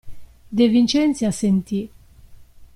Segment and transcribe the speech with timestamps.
[0.51, 1.87] De Vincenzi assentì.